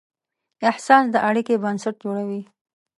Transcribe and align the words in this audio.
احساس 0.69 1.05
د 1.11 1.15
اړیکې 1.29 1.55
بنسټ 1.63 1.95
جوړوي. 2.03 2.41